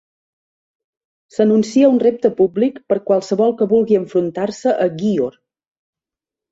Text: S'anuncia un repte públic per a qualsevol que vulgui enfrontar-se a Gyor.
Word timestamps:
S'anuncia 1.35 1.91
un 1.97 2.01
repte 2.05 2.33
públic 2.41 2.81
per 2.89 2.99
a 3.01 3.05
qualsevol 3.11 3.55
que 3.61 3.71
vulgui 3.75 4.01
enfrontar-se 4.03 4.77
a 4.89 4.93
Gyor. 5.03 5.43